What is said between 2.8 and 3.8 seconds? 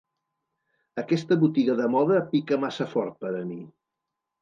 fort per a mi.